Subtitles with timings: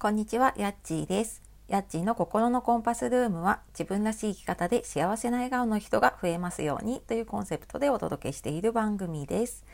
[0.00, 1.42] こんにちは、やっちーです。
[1.66, 9.64] やっちーの心のコンパスルームは自分らしい生き方で幸せな笑顔の人が増えますようにというコンセプトでお届けしている番組です。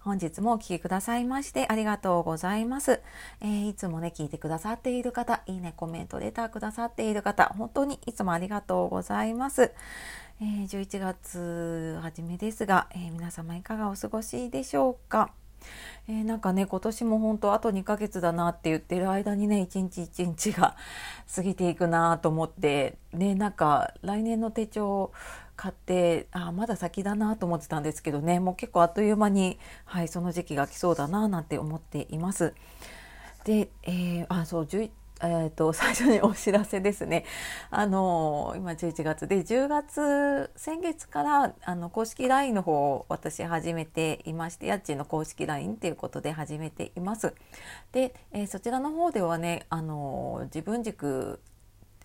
[0.00, 3.02] 本日もお聴きくださいましてありがとうございます、
[3.42, 9.70] えー、いつもね、聞いてくださっている方、いいね、コメント、レターくださっている方、本当にいつもありがとうございます。
[10.40, 15.30] えー、11月初めですが、えー、皆様いかがお過ごしでしょうか？
[16.08, 20.76] えー、なんかね今年も本当あと2ヶ月だなって言ってる間にね一日一日が
[21.34, 25.12] 過ぎていくなと思ってねなんか来年の手帳を
[25.56, 32.54] 買ってあまだ先だなと思ってたんですけどねもう結構あっという間に、はい、その時期が来そうだななんて思っています。
[33.44, 34.90] で、えー、あそう11
[35.26, 37.24] えーと、最初にお知らせですね。
[37.70, 47.34] あの今11月で10月先月からあの公式 LINE の方を私始めていまして家賃の公式 LINE っていうことで始めています。
[47.92, 51.40] で、えー、そちらの方ではねあの自分軸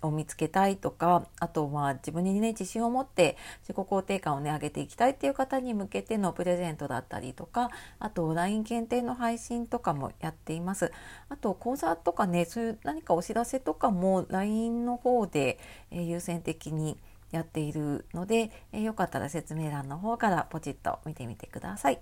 [0.01, 7.69] を見つけたいとかあとまあ自分にね自信を持って自己肯定感をね上げていきたいっていう方に向けてのプレゼントだったりとか
[7.99, 10.91] あと LINE 検定の配信とかもやっています
[11.29, 15.59] あと講座とかねそういう何かお知らせとかも LINE の方で、
[15.91, 16.97] え優先的に
[17.31, 21.99] やっているので、えよかったら説明欄の方からポチッと見てみてください。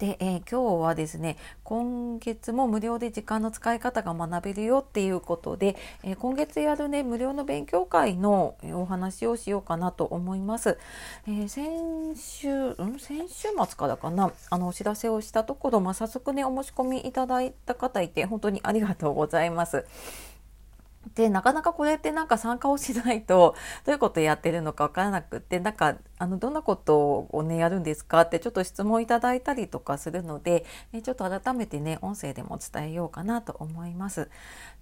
[0.00, 10.78] で、えー、今日はですね今月も無料で時間の使い方が学べるよっていうことで、えー、今月やるね無料の勉強会のお話をしようかなと思います。
[11.28, 19.84] えー、先週、ん、先週末からかなあのお知らせをしたところ、まあ、早速ねお申し込みいただいた方いて本当にありがとうございます。
[21.14, 23.54] でなかなかこれってなんか参加をしないと
[23.86, 30.64] どういうことやってるのか分からなくってなんかあのどんなことをねやるんですかってちょっと質問いただいたりとかするので
[31.02, 34.30] ちょっと改めてね音声でも伝えようかなと思います。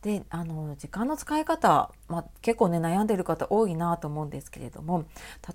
[0.03, 5.05] であの時間の使い方、まあ、結構ね悩んでる方多いなと思うんですけれども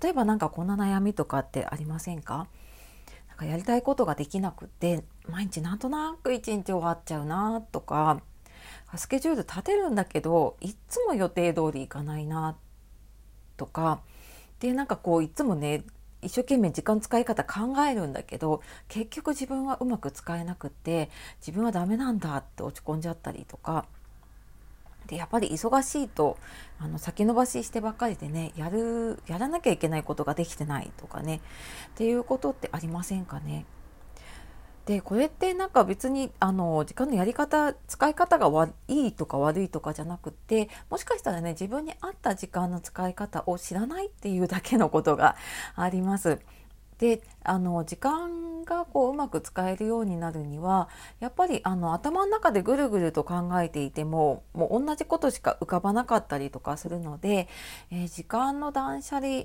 [0.02, 2.46] 例えば何かこんな悩みとかってありませんか？
[3.28, 8.20] なんかやりたいことができなくって毎日なんとなく一日終わっちゃうなとか
[8.98, 12.56] スケジュール立てるんだけどいっつも予定通りいかないな
[13.56, 14.00] とか。
[14.60, 15.84] でなんかこういつもね
[16.22, 21.10] 一生懸命時間使い方考えるんだけど結局自分はうまく使えなくって
[21.40, 23.86] 自分はダメなんだって落ち込んじゃったりとか。
[25.06, 26.38] でやっぱり忙しいと
[26.78, 31.42] あの先延ばししてばっかりでねやるやらなきゃいけないことができてないとかね。
[31.88, 33.66] っていうことってありませんかね？
[34.86, 45.36] でこれってなんか別にあの時間のやり方使い方がいいとか悪いとかじゃなくてもしかしたらね自分に合った時間の使い方を知らないっていうだけのことが
[45.74, 46.38] あります。
[46.98, 57.48] であの時間がこううまく使えるようになるにはやっぱりあの頭の中でぐるぐると考えていてももう同じことしか浮かばなかったりとかするので、
[57.90, 59.44] えー、時間の断捨離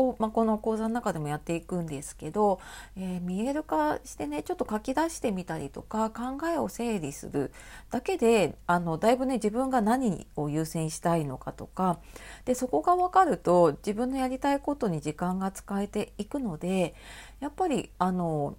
[0.00, 2.60] を、まあ、この講座の中でもやっていくんですけど、
[2.96, 7.52] えー、見える化してねちょっと書き出してみたりとか考えを整理する
[7.90, 11.98] だけであのだいぶね自分が何を優先したいのかとか
[12.44, 16.94] でそこが分かると自分のやりたいことに時間が使えていくので
[17.40, 18.56] やっぱりあの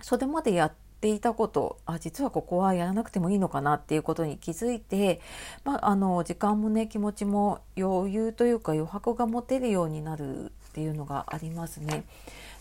[0.00, 5.20] それまでやってていたことあ実はここはやらなくてもいいのかなっていうことに気づいて、
[5.64, 12.04] まあ、あの時間もね気持ちも余裕というか余白が持てるようになるっていうのがありますね。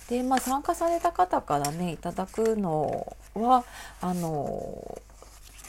[0.09, 3.63] でまあ、参加された方からねいただくのは
[4.01, 5.01] あの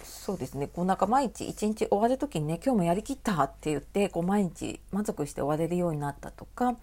[0.03, 6.75] そうですねこうなんか毎日一日終わる時にね今日もやりきったって言ってこう毎日満足して終われるようになったとか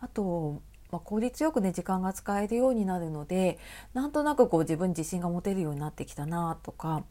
[0.00, 3.58] あとまあ、効率よくね時間が使えるようになるので
[3.94, 7.02] なんとなくこう自分自信が持てるようになってきたなとか。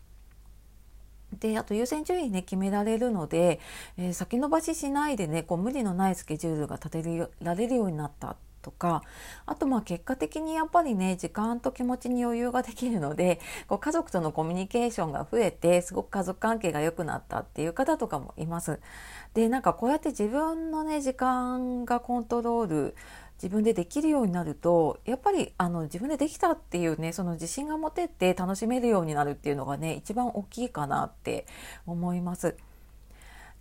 [1.39, 3.61] であと優先順位ね決められるので、
[3.97, 9.03] えー、先延ばししないでねこう無理のないスケジュールが立てられるようになったとか
[9.45, 18.79] あとまあ結果的にやっぱりね時間と気持ちに余裕ができるのでこう家族とのコミュニケーションが増えてすごく家族関係が良くなったっていう方とかもいます。
[19.33, 22.95] でなんかこうやって自分のね時間がコントロール
[23.41, 31.47] 自分でできるようになるとやっぱりあの自分でできたっていうねその自信が持てて楽しめるようになるっていうのがね一番大きいかなって
[31.87, 32.55] 思います。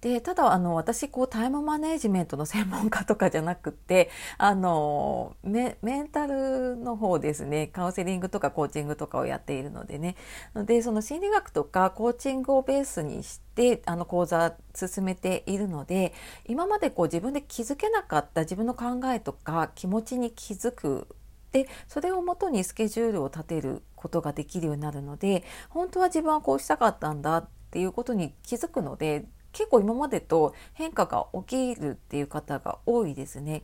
[0.00, 7.68] でただあの私こうタイムマネジメントの専門家とかじゃなくってあのメメンタルの方ですね。
[7.68, 10.16] カウンセリングとかコーチングとかをやっているのでね。
[10.54, 16.12] でその心理学とかコーチングをベースにしてあの講座進めているので
[16.46, 21.06] 今までこう自分で気づけなかった自分の考えとか気持ちに気づく。
[21.52, 33.62] でそれをもとにスケジュールを立てることができるようになるので本当は自分はこうしたかったんだっっていうことに気づくので結構今までと変化が起きるっていう方が多いですね。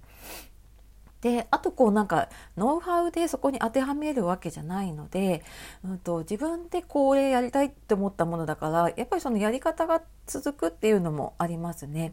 [1.20, 5.42] であとこうなんかノウハウでそこに当てはめるわけじゃないので、
[5.84, 12.12] うんと、自分でこれやりたいって思ったものだからやっぱりそのやり方が続くっていうのもありますね。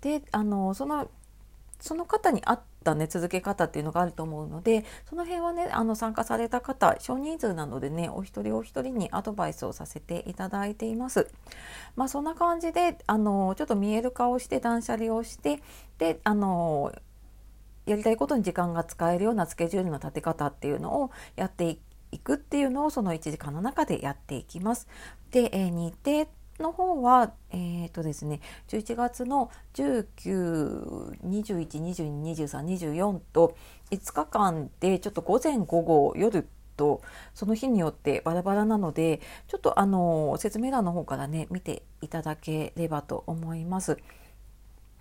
[0.00, 1.08] であのその
[1.80, 11.28] その方に合ったね続け方っていうのがあると思うのでその辺はねあの参加された方少人数なのでねお一人お一人にアドバイスをさせていただいています。
[11.94, 15.62] まあそんな感じであのちょっと見える化をして断捨離をして
[15.98, 16.92] であの
[17.88, 21.78] やりたいことに時間が使えるようなスケジュールの立て方っていうのをやって
[22.12, 24.88] いくっていうのをその1時間の中でやっていきます。
[25.30, 26.28] で、えー、日程
[26.60, 33.56] の方は、えーとですね、11月の19、21、22、23、24と
[33.90, 37.02] 5日間でちょっと午前午後夜と
[37.34, 43.98] その日によってバラバラなのでちょっとあの説明欄の方からね見ていただければと思います。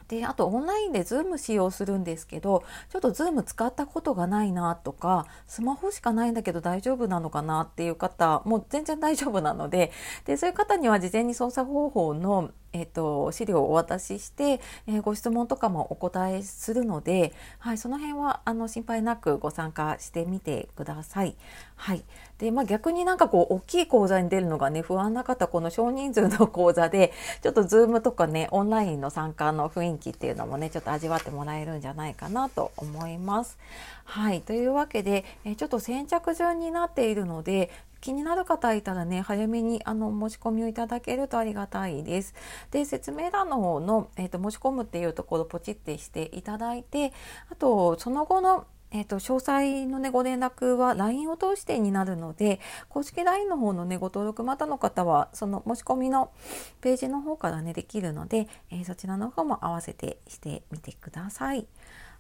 [0.08, 9.92] であとオンラインで Zoom 使用するんですけどちょっとズーム使ったことがないなとかスマホしかないんだけど大丈夫なのかなっていう方もう全然大丈夫なので
[10.26, 21.36] でそういう方には事前に操作方法のえーと、資料をお渡しして、えー、ご質問とかもお答えするので、はい、その辺はあの心配なくご参加してみてください。
[21.76, 22.04] はい、
[22.38, 33.58] で、まあ、逆になんかこう大きい講座に出るのがね不安な方この少人数の講座でちょっと Zoom とかねオンラインの参加の雰囲気っていうのもねちょっと味わってもらえるんじゃないかなと思います。
[34.06, 37.70] はい、というわけで、え、ちょっと先着順になっているので
[38.02, 42.34] 気になる方いたらね早めにあの申し込みをいただけるとありがたいです。
[42.72, 47.14] で説明欄の方の、えーと、申し込むっていうところポチってしていただいて
[47.50, 56.32] あとその後のえーと、詳細の、ね、ご連絡は LINE を通してになるので公式 LINE の方の、ね、ご登録またの方はその申し込みの
[56.80, 61.68] ページの方からねできるので、えー、そちらの方も合わせてしてみてください。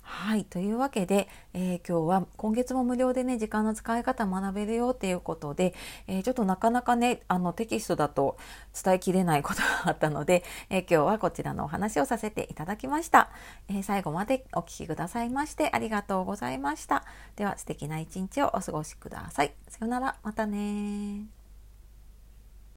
[0.10, 0.46] はい。
[0.46, 5.74] というわけで、えー、今日は今月も無料でね時間の使い方学べるよっていうことで、
[6.08, 8.38] えー、ちょっとなかなかねあのテキストだと
[8.82, 13.30] 伝えきれないことがあったので、 えー、今日はこちらのお話をさせていただきました、
[13.68, 17.04] え最後までお聴きくださいましてありがとうございました。
[17.36, 19.54] では素敵な一日をお過ごしください。
[19.68, 20.16] さようなら。
[20.24, 21.37] またね